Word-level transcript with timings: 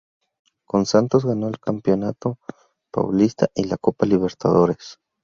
Con 0.67 0.87
Santos 0.87 1.27
ganó 1.27 1.47
el 1.47 1.59
Campeonato 1.59 2.39
Paulista 2.91 3.49
y 3.53 3.65
la 3.65 3.77
Copa 3.77 4.07
Libertadores. 4.07 4.97